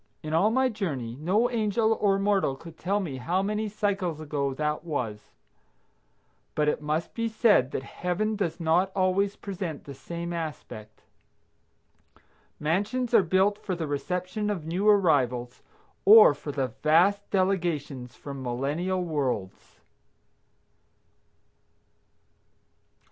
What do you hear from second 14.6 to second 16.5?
new arrivals, or